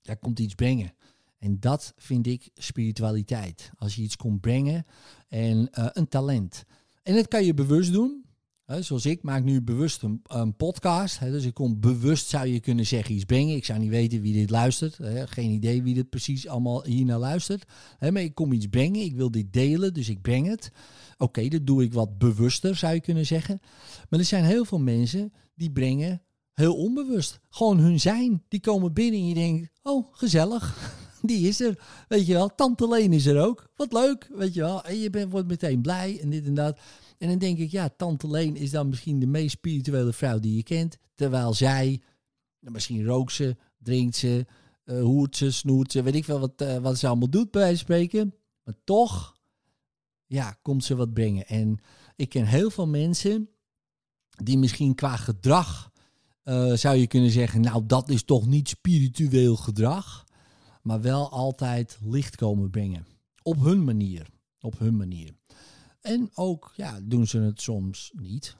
Jij 0.00 0.16
komt 0.16 0.38
iets 0.38 0.54
brengen. 0.54 0.94
En 1.38 1.60
dat 1.60 1.92
vind 1.96 2.26
ik 2.26 2.50
spiritualiteit. 2.54 3.70
Als 3.76 3.94
je 3.94 4.02
iets 4.02 4.16
komt 4.16 4.40
brengen 4.40 4.86
en 5.28 5.56
uh, 5.78 5.86
een 5.92 6.08
talent. 6.08 6.64
En 7.02 7.14
dat 7.14 7.28
kan 7.28 7.44
je 7.44 7.54
bewust 7.54 7.92
doen. 7.92 8.23
Zoals 8.66 9.06
ik 9.06 9.22
maak 9.22 9.44
nu 9.44 9.62
bewust 9.62 10.02
een, 10.02 10.56
podcast. 10.56 11.20
Dus 11.20 11.44
ik 11.44 11.54
kom 11.54 11.80
bewust, 11.80 12.28
zou 12.28 12.46
je 12.46 12.60
kunnen 12.60 12.86
zeggen, 12.86 13.14
iets 13.14 13.24
brengen. 13.24 13.56
Ik 13.56 13.64
zou 13.64 13.78
niet 13.78 13.90
weten 13.90 14.20
wie 14.20 14.32
dit 14.32 14.50
luistert. 14.50 14.98
Geen 15.24 15.50
idee 15.50 15.82
wie 15.82 15.94
dit 15.94 16.10
precies 16.10 16.48
allemaal 16.48 16.84
hiernaar 16.84 17.18
luistert. 17.18 17.64
Maar 18.00 18.22
ik 18.22 18.34
kom 18.34 18.52
iets 18.52 18.66
brengen. 18.66 19.02
Ik 19.02 19.14
wil 19.14 19.30
dit 19.30 19.52
delen, 19.52 19.94
dus 19.94 20.08
ik 20.08 20.22
breng 20.22 20.46
het. 20.46 20.70
Oké, 21.18 21.48
dat 21.48 21.66
doe 21.66 21.82
ik 21.82 21.92
wat 21.92 22.18
bewuster, 22.18 22.76
zou 22.76 22.94
je 22.94 23.00
kunnen 23.00 23.26
zeggen. 23.26 23.60
Maar 24.08 24.18
er 24.18 24.26
zijn 24.26 24.44
heel 24.44 24.64
veel 24.64 24.80
mensen 24.80 25.32
die 25.54 25.72
brengen 25.72 26.22
heel 26.54 26.76
onbewust. 26.76 27.40
Gewoon 27.48 27.78
hun 27.78 28.00
zijn. 28.00 28.42
Die 28.48 28.60
komen 28.60 28.92
binnen 28.92 29.20
en 29.20 29.28
je 29.28 29.34
denkt, 29.34 29.70
oh, 29.82 30.06
gezellig 30.12 30.92
die 31.22 31.48
is 31.48 31.60
er. 31.60 31.78
Weet 32.08 32.26
je 32.26 32.32
wel, 32.32 32.54
Tante 32.54 32.88
Leen 32.88 33.12
is 33.12 33.26
er 33.26 33.44
ook. 33.44 33.68
Wat 33.76 33.92
leuk, 33.92 34.30
weet 34.34 34.54
je 34.54 34.60
wel. 34.60 34.84
En 34.84 34.98
je 34.98 35.10
bent, 35.10 35.32
wordt 35.32 35.48
meteen 35.48 35.80
blij 35.80 36.20
en 36.20 36.30
dit 36.30 36.46
en 36.46 36.54
dat. 36.54 36.78
En 37.18 37.28
dan 37.28 37.38
denk 37.38 37.58
ik, 37.58 37.70
ja, 37.70 37.88
Tante 37.88 38.30
Leen 38.30 38.56
is 38.56 38.70
dan 38.70 38.88
misschien 38.88 39.18
de 39.18 39.26
meest 39.26 39.50
spirituele 39.50 40.12
vrouw 40.12 40.38
die 40.38 40.56
je 40.56 40.62
kent. 40.62 40.98
Terwijl 41.14 41.54
zij, 41.54 42.02
nou, 42.60 42.72
misschien 42.72 43.04
rookt 43.04 43.32
ze, 43.32 43.56
drinkt 43.78 44.16
ze, 44.16 44.46
uh, 44.84 45.02
hoert 45.02 45.36
ze, 45.36 45.50
snoert 45.50 45.92
ze, 45.92 46.02
weet 46.02 46.14
ik 46.14 46.24
wel 46.24 46.40
wat, 46.40 46.62
uh, 46.62 46.76
wat 46.76 46.98
ze 46.98 47.06
allemaal 47.06 47.30
doet 47.30 47.50
bij 47.50 47.60
wijze 47.60 47.78
spreken. 47.78 48.34
Maar 48.64 48.74
toch, 48.84 49.36
ja, 50.26 50.58
komt 50.62 50.84
ze 50.84 50.96
wat 50.96 51.12
brengen. 51.12 51.46
En 51.46 51.78
ik 52.16 52.28
ken 52.28 52.46
heel 52.46 52.70
veel 52.70 52.86
mensen 52.86 53.48
die 54.44 54.58
misschien 54.58 54.94
qua 54.94 55.16
gedrag 55.16 55.92
uh, 56.44 56.72
zou 56.72 56.96
je 56.96 57.06
kunnen 57.06 57.30
zeggen, 57.30 57.60
nou 57.60 57.86
dat 57.86 58.08
is 58.08 58.24
toch 58.24 58.46
niet 58.46 58.68
spiritueel 58.68 59.56
gedrag 59.56 60.24
maar 60.84 61.00
wel 61.00 61.30
altijd 61.30 61.98
licht 62.02 62.36
komen 62.36 62.70
brengen. 62.70 63.06
Op 63.42 63.60
hun 63.60 63.84
manier. 63.84 64.26
Op 64.60 64.78
hun 64.78 64.96
manier. 64.96 65.34
En 66.04 66.30
ook 66.34 66.72
ja, 66.76 66.98
doen 67.02 67.26
ze 67.26 67.38
het 67.38 67.60
soms 67.60 68.12
niet. 68.14 68.56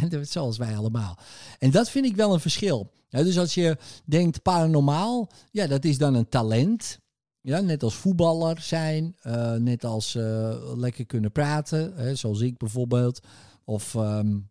Zoals 0.22 0.56
wij 0.56 0.76
allemaal. 0.76 1.18
En 1.58 1.70
dat 1.70 1.90
vind 1.90 2.06
ik 2.06 2.16
wel 2.16 2.32
een 2.32 2.40
verschil. 2.40 2.90
Dus 3.08 3.38
als 3.38 3.54
je 3.54 3.76
denkt 4.04 4.42
paranormaal, 4.42 5.30
ja, 5.50 5.66
dat 5.66 5.84
is 5.84 5.98
dan 5.98 6.14
een 6.14 6.28
talent. 6.28 6.98
Ja, 7.40 7.60
net 7.60 7.82
als 7.82 7.94
voetballer 7.94 8.60
zijn, 8.60 9.16
uh, 9.26 9.54
net 9.54 9.84
als 9.84 10.14
uh, 10.14 10.74
lekker 10.76 11.06
kunnen 11.06 11.32
praten, 11.32 11.92
hè, 11.96 12.14
zoals 12.14 12.40
ik 12.40 12.56
bijvoorbeeld. 12.56 13.20
Of, 13.64 13.94
um, 13.94 14.50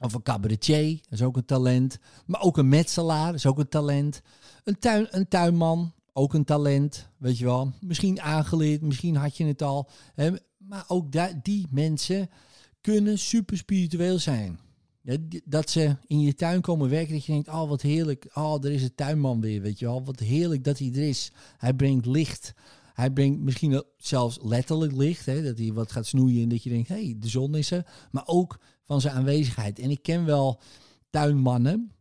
of 0.00 0.14
een 0.14 0.22
cabaretier, 0.22 1.00
is 1.08 1.22
ook 1.22 1.36
een 1.36 1.44
talent. 1.44 1.98
Maar 2.26 2.40
ook 2.40 2.56
een 2.56 2.68
metselaar 2.68 3.34
is 3.34 3.46
ook 3.46 3.58
een 3.58 3.68
talent. 3.68 4.20
Een, 4.64 4.78
tuin, 4.78 5.06
een 5.10 5.28
tuinman, 5.28 5.92
ook 6.12 6.34
een 6.34 6.44
talent, 6.44 7.08
weet 7.18 7.38
je 7.38 7.44
wel. 7.44 7.72
Misschien 7.80 8.20
aangeleerd, 8.20 8.82
misschien 8.82 9.16
had 9.16 9.36
je 9.36 9.44
het 9.44 9.62
al. 9.62 9.90
Hè? 10.14 10.30
Maar 10.68 10.84
ook 10.86 11.12
die 11.42 11.66
mensen 11.70 12.30
kunnen 12.80 13.18
super 13.18 13.56
spiritueel 13.56 14.18
zijn. 14.18 14.58
dat 15.44 15.70
ze 15.70 15.96
in 16.06 16.20
je 16.20 16.34
tuin 16.34 16.60
komen 16.60 16.88
werken, 16.88 17.14
dat 17.14 17.24
je 17.24 17.32
denkt, 17.32 17.48
oh 17.48 17.68
wat 17.68 17.82
heerlijk, 17.82 18.30
oh 18.34 18.64
er 18.64 18.72
is 18.72 18.82
een 18.82 18.94
tuinman 18.94 19.40
weer, 19.40 19.60
weet 19.60 19.78
je 19.78 19.84
wel. 19.84 20.04
Wat 20.04 20.20
heerlijk 20.20 20.64
dat 20.64 20.78
hij 20.78 20.90
er 20.94 21.08
is. 21.08 21.32
Hij 21.58 21.74
brengt 21.74 22.06
licht. 22.06 22.54
Hij 22.94 23.10
brengt 23.10 23.40
misschien 23.40 23.84
zelfs 23.96 24.38
letterlijk 24.42 24.92
licht, 24.92 25.26
hè, 25.26 25.42
dat 25.42 25.58
hij 25.58 25.72
wat 25.72 25.92
gaat 25.92 26.06
snoeien 26.06 26.42
en 26.42 26.48
dat 26.48 26.62
je 26.62 26.70
denkt, 26.70 26.88
hé, 26.88 27.04
hey, 27.04 27.16
de 27.18 27.28
zon 27.28 27.54
is 27.54 27.70
er. 27.70 27.86
Maar 28.10 28.26
ook 28.26 28.60
van 28.82 29.00
zijn 29.00 29.14
aanwezigheid. 29.14 29.78
En 29.78 29.90
ik 29.90 30.02
ken 30.02 30.24
wel 30.24 30.60
tuinmannen, 31.10 31.92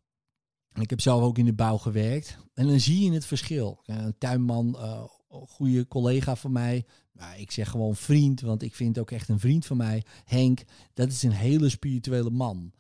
ik 0.74 0.90
heb 0.90 1.02
zelf 1.02 1.22
ook 1.22 1.38
in 1.38 1.46
de 1.46 1.54
bouw 1.54 1.78
gewerkt. 1.78 2.38
En 2.54 2.68
dan 2.68 2.80
zie 2.80 3.04
je 3.04 3.12
het 3.12 3.26
verschil. 3.26 3.82
Een 3.86 4.18
tuinman, 4.18 4.76
uh, 4.80 5.04
goede 5.30 5.88
collega 5.88 6.36
van 6.36 6.52
mij. 6.52 6.86
Nou, 7.14 7.40
ik 7.40 7.52
zeg 7.52 7.70
gewoon 7.70 7.96
vriend, 7.96 8.42
want 8.42 8.62
ik 8.62 8.76
vind 8.76 9.00
ook 9.00 9.12
echt 9.12 9.30
een 9.30 9.40
vriend 9.40 9.66
van 9.66 9.78
mij. 9.78 10.04
Henk, 10.24 10.64
dat 10.94 11.08
is 11.08 11.24
een 11.24 11.32
hele 11.32 11.70
spirituele 11.70 12.30
man. 12.30 12.72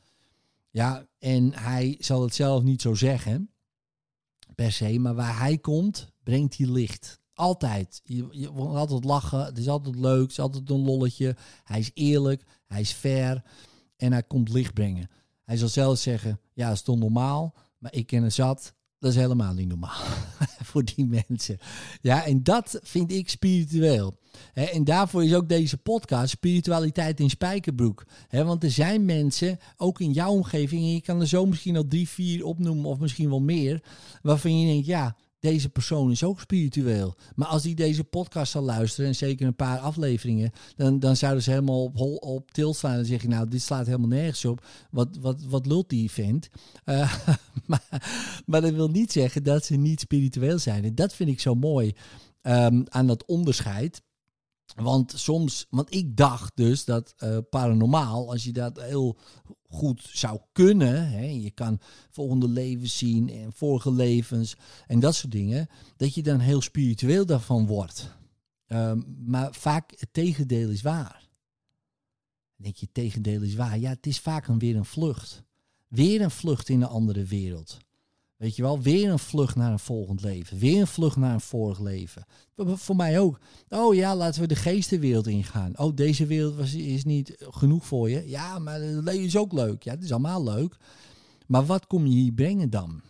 Ja, 0.69 1.07
en 1.19 1.53
hij 1.53 1.95
zal 1.99 2.21
het 2.21 2.35
zelf 2.35 2.63
niet 2.63 2.81
zo 2.81 2.93
zeggen, 2.93 3.51
per 4.55 4.71
se. 4.71 4.99
Maar 4.99 5.15
waar 5.15 5.39
hij 5.39 5.57
komt, 5.57 6.11
brengt 6.23 6.57
hij 6.57 6.67
licht. 6.67 7.19
Altijd. 7.33 8.01
Je, 8.03 8.27
je 8.31 8.51
wordt 8.51 8.75
altijd 8.75 9.03
lachen. 9.03 9.45
Het 9.45 9.57
is 9.57 9.67
altijd 9.67 9.95
leuk. 9.95 10.21
Het 10.21 10.31
is 10.31 10.39
altijd 10.39 10.69
een 10.69 10.85
lolletje. 10.85 11.35
Hij 11.63 11.79
is 11.79 11.91
eerlijk. 11.93 12.43
Hij 12.65 12.81
is 12.81 12.91
fair. 12.91 13.43
En 13.95 14.11
hij 14.11 14.23
komt 14.23 14.49
licht 14.49 14.73
brengen. 14.73 15.09
Hij 15.43 15.57
zal 15.57 15.67
zelf 15.67 15.97
zeggen, 15.97 16.39
ja, 16.53 16.67
het 16.67 16.75
is 16.75 16.81
toch 16.81 16.97
normaal. 16.97 17.55
Maar 17.77 17.93
ik 17.93 18.07
ken 18.07 18.23
een 18.23 18.31
zat. 18.31 18.73
Dat 18.99 19.11
is 19.11 19.17
helemaal 19.17 19.53
niet 19.53 19.67
normaal 19.67 20.01
voor 20.69 20.83
die 20.83 21.05
mensen. 21.05 21.57
Ja, 22.01 22.25
en 22.25 22.43
dat 22.43 22.79
vind 22.83 23.11
ik 23.11 23.29
spiritueel. 23.29 24.17
en 24.53 24.83
daarvoor 24.83 25.23
is 25.23 25.33
ook 25.33 25.49
deze 25.49 25.77
podcast 25.77 26.29
Spiritualiteit 26.29 27.19
in 27.19 27.29
Spijkerbroek. 27.29 28.05
want 28.29 28.63
er 28.63 28.71
zijn 28.71 29.05
mensen, 29.05 29.59
ook 29.77 29.99
in 29.99 30.11
jouw 30.11 30.31
omgeving, 30.31 30.81
en 30.81 30.93
je 30.93 31.01
kan 31.01 31.21
er 31.21 31.27
zo 31.27 31.45
misschien 31.45 31.77
al 31.77 31.87
drie, 31.87 32.09
vier 32.09 32.45
opnoemen 32.45 32.85
of 32.85 32.99
misschien 32.99 33.29
wel 33.29 33.41
meer, 33.41 33.83
waarvan 34.21 34.59
je 34.59 34.67
denkt, 34.67 34.85
ja, 34.85 35.15
deze 35.39 35.69
persoon 35.69 36.11
is 36.11 36.23
ook 36.23 36.39
spiritueel. 36.39 37.15
Maar 37.35 37.47
als 37.47 37.63
die 37.63 37.75
deze 37.75 38.03
podcast 38.03 38.51
zal 38.51 38.63
luisteren, 38.63 39.09
en 39.09 39.15
zeker 39.15 39.47
een 39.47 39.55
paar 39.55 39.79
afleveringen, 39.79 40.51
dan, 40.75 40.99
dan 40.99 41.15
zouden 41.15 41.43
ze 41.43 41.49
helemaal 41.49 41.83
op, 41.83 42.21
op 42.23 42.51
til 42.51 42.73
staan 42.73 42.97
en 42.97 43.05
zeggen, 43.05 43.29
nou, 43.29 43.47
dit 43.47 43.61
slaat 43.61 43.85
helemaal 43.85 44.07
nergens 44.07 44.45
op. 44.45 44.65
Wat, 44.91 45.17
wat, 45.19 45.43
wat 45.43 45.65
lult 45.65 45.89
die 45.89 46.11
vent? 46.11 46.49
Uh, 46.85 47.13
maar, 47.67 47.87
maar 48.45 48.61
dat 48.61 48.73
wil 48.73 48.89
niet 48.89 49.11
zeggen 49.11 49.43
dat 49.43 49.65
ze 49.65 49.75
niet 49.75 49.99
spiritueel 49.99 50.59
zijn. 50.59 50.83
En 50.83 50.95
dat 50.95 51.13
vind 51.13 51.29
ik 51.29 51.39
zo 51.39 51.55
mooi 51.55 51.93
um, 52.41 52.83
aan 52.89 53.07
dat 53.07 53.25
onderscheid. 53.25 54.01
Want 54.75 55.13
soms, 55.15 55.65
want 55.69 55.93
ik 55.93 56.17
dacht 56.17 56.51
dus 56.55 56.85
dat 56.85 57.13
uh, 57.23 57.37
paranormaal, 57.49 58.29
als 58.31 58.43
je 58.43 58.51
dat 58.51 58.81
heel 58.81 59.17
goed 59.69 60.09
zou 60.11 60.39
kunnen, 60.51 61.09
hè, 61.09 61.25
je 61.25 61.51
kan 61.51 61.79
volgende 62.09 62.47
levens 62.47 62.97
zien 62.97 63.29
en 63.29 63.53
vorige 63.53 63.91
levens 63.91 64.55
en 64.87 64.99
dat 64.99 65.15
soort 65.15 65.31
dingen, 65.31 65.67
dat 65.97 66.13
je 66.13 66.23
dan 66.23 66.39
heel 66.39 66.61
spiritueel 66.61 67.25
daarvan 67.25 67.65
wordt. 67.65 68.15
Um, 68.67 69.15
maar 69.25 69.53
vaak 69.53 69.93
het 69.95 70.13
tegendeel 70.13 70.69
is 70.69 70.81
waar. 70.81 71.29
Denk 72.55 72.75
je, 72.75 72.85
het 72.85 72.93
tegendeel 72.93 73.41
is 73.41 73.55
waar. 73.55 73.79
Ja, 73.79 73.89
het 73.89 74.07
is 74.07 74.19
vaak 74.19 74.47
een, 74.47 74.59
weer 74.59 74.75
een 74.75 74.85
vlucht. 74.85 75.43
Weer 75.87 76.21
een 76.21 76.31
vlucht 76.31 76.69
in 76.69 76.81
een 76.81 76.87
andere 76.87 77.23
wereld. 77.23 77.77
Weet 78.37 78.55
je 78.55 78.61
wel, 78.61 78.81
weer 78.81 79.11
een 79.11 79.19
vlucht 79.19 79.55
naar 79.55 79.71
een 79.71 79.79
volgend 79.79 80.21
leven. 80.21 80.57
Weer 80.57 80.79
een 80.79 80.87
vlucht 80.87 81.17
naar 81.17 81.33
een 81.33 81.41
vorig 81.41 81.79
leven. 81.79 82.25
Voor 82.55 82.95
mij 82.95 83.19
ook. 83.19 83.39
Oh 83.69 83.95
ja, 83.95 84.15
laten 84.15 84.41
we 84.41 84.47
de 84.47 84.55
geestenwereld 84.55 85.27
ingaan. 85.27 85.77
Oh, 85.77 85.95
deze 85.95 86.25
wereld 86.25 86.55
was, 86.55 86.73
is 86.73 87.03
niet 87.03 87.35
genoeg 87.39 87.85
voor 87.85 88.09
je. 88.09 88.29
Ja, 88.29 88.59
maar 88.59 88.81
het 88.81 89.03
leven 89.03 89.25
is 89.25 89.37
ook 89.37 89.53
leuk. 89.53 89.83
Ja, 89.83 89.91
het 89.91 90.03
is 90.03 90.11
allemaal 90.11 90.43
leuk. 90.43 90.77
Maar 91.47 91.65
wat 91.65 91.87
kom 91.87 92.05
je 92.05 92.15
hier 92.15 92.33
brengen 92.33 92.69
dan? 92.69 93.01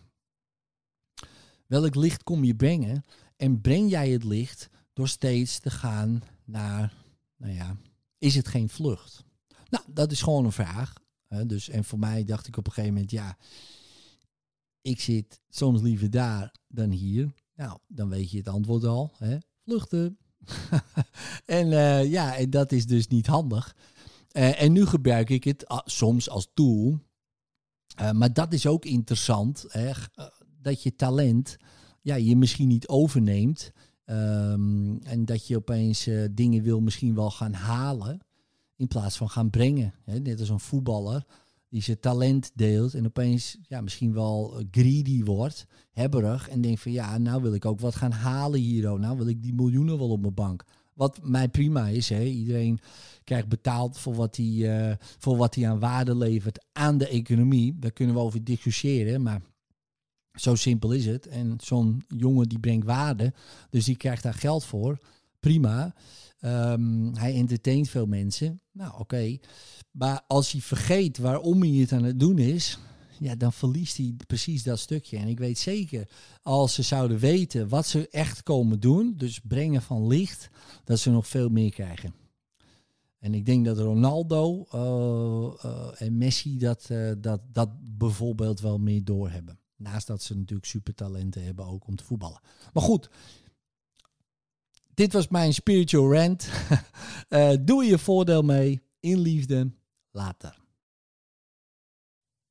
Welk 1.65 1.95
licht 1.95 2.23
kom 2.23 2.43
je 2.43 2.55
brengen? 2.55 3.03
En 3.35 3.61
breng 3.61 3.89
jij 3.89 4.09
het 4.09 4.23
licht 4.23 4.69
door 4.93 5.07
steeds 5.07 5.59
te 5.59 5.69
gaan 5.69 6.21
naar, 6.45 6.93
nou 7.37 7.53
ja, 7.53 7.77
is 8.17 8.35
het 8.35 8.47
geen 8.47 8.69
vlucht? 8.69 9.25
Nou, 9.69 9.83
dat 9.87 10.11
is 10.11 10.21
gewoon 10.21 10.45
een 10.45 10.51
vraag. 10.51 10.93
Dus, 11.45 11.69
en 11.69 11.83
voor 11.83 11.99
mij 11.99 12.23
dacht 12.23 12.47
ik 12.47 12.57
op 12.57 12.67
een 12.67 12.73
gegeven 12.73 12.93
moment, 12.93 13.11
ja, 13.11 13.37
ik 14.87 14.99
zit 14.99 15.41
soms 15.49 15.81
liever 15.81 16.09
daar 16.09 16.55
dan 16.67 16.89
hier. 16.89 17.33
Nou, 17.55 17.77
dan 17.87 18.09
weet 18.09 18.31
je 18.31 18.37
het 18.37 18.47
antwoord 18.47 18.83
al. 18.83 19.13
Hè? 19.17 19.37
Vluchten. 19.63 20.17
en 21.45 21.67
uh, 21.67 22.11
ja, 22.11 22.37
en 22.37 22.49
dat 22.49 22.71
is 22.71 22.85
dus 22.85 23.07
niet 23.07 23.27
handig. 23.27 23.75
Uh, 24.31 24.61
en 24.61 24.71
nu 24.71 24.85
gebruik 24.85 25.29
ik 25.29 25.43
het 25.43 25.65
uh, 25.71 25.79
soms 25.85 26.29
als 26.29 26.51
tool. 26.53 26.99
Eh, 27.95 28.11
maar 28.11 28.33
dat 28.33 28.53
is 28.53 28.67
ook 28.67 28.85
interessant. 28.85 29.65
Hè? 29.67 29.91
Dat 30.61 30.83
je 30.83 30.95
talent 30.95 31.57
ja, 32.01 32.15
je 32.15 32.35
misschien 32.35 32.67
niet 32.67 32.87
overneemt. 32.87 33.71
Um, 34.05 34.99
en 35.03 35.25
dat 35.25 35.47
je 35.47 35.55
opeens 35.55 36.09
dingen 36.31 36.63
wil 36.63 36.81
misschien 36.81 37.15
wel 37.15 37.31
gaan 37.31 37.53
halen. 37.53 38.19
In 38.75 38.87
plaats 38.87 39.17
van 39.17 39.29
gaan 39.29 39.49
brengen. 39.49 39.93
Hè? 40.03 40.19
Net 40.19 40.39
als 40.39 40.49
een 40.49 40.59
voetballer 40.59 41.25
die 41.69 41.81
zijn 41.81 41.99
talent 41.99 42.51
deelt 42.53 42.93
en 42.93 43.05
opeens 43.05 43.57
ja, 43.61 43.81
misschien 43.81 44.13
wel 44.13 44.63
greedy 44.71 45.23
wordt, 45.23 45.65
hebberig 45.91 46.49
en 46.49 46.61
denkt 46.61 46.81
van 46.81 46.91
ja, 46.91 47.17
nou 47.17 47.41
wil 47.41 47.53
ik 47.53 47.65
ook 47.65 47.79
wat 47.79 47.95
gaan 47.95 48.11
halen 48.11 48.59
hier, 48.59 48.91
oh, 48.91 48.99
nou 48.99 49.17
wil 49.17 49.27
ik 49.27 49.41
die 49.41 49.53
miljoenen 49.53 49.97
wel 49.97 50.09
op 50.09 50.21
mijn 50.21 50.33
bank. 50.33 50.63
Wat 50.93 51.19
mij 51.23 51.49
prima 51.49 51.87
is, 51.87 52.09
hè. 52.09 52.23
iedereen 52.23 52.79
krijgt 53.23 53.47
betaald 53.47 53.97
voor 53.97 54.15
wat, 54.15 54.35
hij, 54.35 54.45
uh, 54.45 54.95
voor 54.99 55.37
wat 55.37 55.55
hij 55.55 55.69
aan 55.69 55.79
waarde 55.79 56.15
levert 56.15 56.65
aan 56.71 56.97
de 56.97 57.07
economie. 57.07 57.79
Daar 57.79 57.91
kunnen 57.91 58.15
we 58.15 58.21
over 58.21 58.43
discussiëren, 58.43 59.21
maar 59.21 59.41
zo 60.33 60.55
simpel 60.55 60.91
is 60.91 61.05
het. 61.05 61.27
En 61.27 61.57
zo'n 61.63 62.03
jongen 62.07 62.49
die 62.49 62.59
brengt 62.59 62.85
waarde, 62.85 63.33
dus 63.69 63.85
die 63.85 63.97
krijgt 63.97 64.23
daar 64.23 64.33
geld 64.33 64.65
voor. 64.65 64.99
Prima. 65.39 65.95
Um, 66.41 67.15
hij 67.15 67.35
entertaint 67.35 67.89
veel 67.89 68.05
mensen. 68.05 68.61
Nou, 68.71 68.99
oké. 68.99 69.37
Maar 69.91 70.23
als 70.27 70.51
hij 70.51 70.61
vergeet 70.61 71.17
waarom 71.17 71.61
hij 71.61 71.71
het 71.71 71.91
aan 71.91 72.03
het 72.03 72.19
doen 72.19 72.37
is, 72.37 72.79
ja, 73.19 73.35
dan 73.35 73.53
verliest 73.53 73.97
hij 73.97 74.15
precies 74.27 74.63
dat 74.63 74.79
stukje. 74.79 75.17
En 75.17 75.27
ik 75.27 75.39
weet 75.39 75.57
zeker, 75.57 76.09
als 76.41 76.73
ze 76.73 76.81
zouden 76.81 77.19
weten 77.19 77.69
wat 77.69 77.87
ze 77.87 78.09
echt 78.09 78.43
komen 78.43 78.79
doen, 78.79 79.13
dus 79.17 79.39
brengen 79.39 79.81
van 79.81 80.07
licht, 80.07 80.49
dat 80.83 80.99
ze 80.99 81.11
nog 81.11 81.27
veel 81.27 81.49
meer 81.49 81.71
krijgen. 81.71 82.13
En 83.19 83.33
ik 83.33 83.45
denk 83.45 83.65
dat 83.65 83.77
Ronaldo 83.77 84.65
uh, 84.73 85.65
uh, 85.65 86.01
en 86.01 86.17
Messi 86.17 86.57
dat, 86.57 86.87
uh, 86.91 87.11
dat, 87.17 87.41
dat 87.51 87.69
bijvoorbeeld 87.97 88.59
wel 88.59 88.77
meer 88.79 89.03
doorhebben. 89.03 89.59
Naast 89.75 90.07
dat 90.07 90.23
ze 90.23 90.37
natuurlijk 90.37 90.67
supertalenten 90.67 91.43
hebben 91.43 91.65
ook 91.65 91.87
om 91.87 91.95
te 91.95 92.03
voetballen. 92.03 92.41
Maar 92.73 92.83
goed, 92.83 93.09
dit 94.97 95.13
was 95.13 95.27
mijn 95.27 95.53
spiritual 95.53 96.13
rant. 96.13 96.49
uh, 97.29 97.53
doe 97.65 97.83
je 97.83 97.97
voordeel 97.97 98.41
mee. 98.41 98.81
In 98.99 99.19
liefde. 99.19 99.71
Later. 100.11 100.57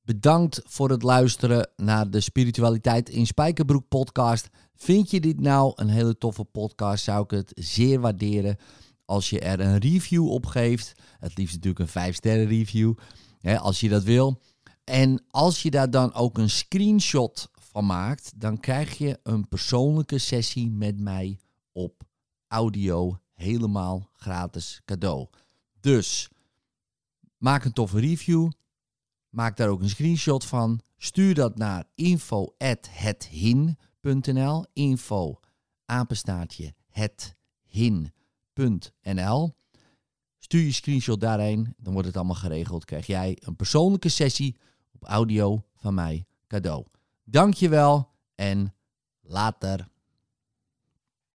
Bedankt 0.02 0.60
voor 0.64 0.90
het 0.90 1.02
luisteren 1.02 1.70
naar 1.76 2.10
de 2.10 2.20
Spiritualiteit 2.20 3.08
in 3.08 3.26
Spijkerbroek 3.26 3.88
podcast. 3.88 4.48
Vind 4.74 5.10
je 5.10 5.20
dit 5.20 5.40
nou 5.40 5.72
een 5.74 5.88
hele 5.88 6.18
toffe 6.18 6.44
podcast? 6.44 7.04
Zou 7.04 7.24
ik 7.24 7.30
het 7.30 7.52
zeer 7.54 8.00
waarderen 8.00 8.56
als 9.04 9.30
je 9.30 9.40
er 9.40 9.60
een 9.60 9.78
review 9.78 10.30
op 10.30 10.46
geeft. 10.46 10.92
Het 11.18 11.36
liefst 11.36 11.54
natuurlijk 11.54 11.80
een 11.80 11.88
5 11.88 12.14
sterren 12.14 12.46
review. 12.46 12.94
Hè, 13.40 13.58
als 13.58 13.80
je 13.80 13.88
dat 13.88 14.02
wil. 14.02 14.40
En 14.84 15.24
als 15.30 15.62
je 15.62 15.70
daar 15.70 15.90
dan 15.90 16.14
ook 16.14 16.38
een 16.38 16.50
screenshot 16.50 17.50
van 17.52 17.86
maakt, 17.86 18.32
dan 18.40 18.60
krijg 18.60 18.98
je 18.98 19.18
een 19.22 19.48
persoonlijke 19.48 20.18
sessie 20.18 20.70
met 20.70 21.00
mij 21.00 21.38
op 21.72 22.04
audio 22.56 23.20
helemaal 23.32 24.10
gratis 24.12 24.80
cadeau. 24.84 25.28
Dus 25.80 26.30
maak 27.38 27.64
een 27.64 27.72
toffe 27.72 27.98
review. 27.98 28.50
Maak 29.28 29.56
daar 29.56 29.68
ook 29.68 29.80
een 29.80 29.88
screenshot 29.88 30.44
van. 30.44 30.80
Stuur 30.96 31.34
dat 31.34 31.58
naar 31.58 31.84
info@hethin.nl. 31.94 34.64
Info 34.72 35.40
apenstaartje 35.84 36.74
hethin.nl. 36.88 38.14
Stuur 40.38 40.62
je 40.62 40.72
screenshot 40.72 41.20
daarheen, 41.20 41.74
dan 41.76 41.92
wordt 41.92 42.08
het 42.08 42.16
allemaal 42.16 42.34
geregeld. 42.34 42.84
Krijg 42.84 43.06
jij 43.06 43.38
een 43.40 43.56
persoonlijke 43.56 44.08
sessie 44.08 44.56
op 44.92 45.04
audio 45.04 45.64
van 45.74 45.94
mij 45.94 46.26
cadeau. 46.46 46.86
Dankjewel 47.24 48.10
en 48.34 48.74
later. 49.20 49.94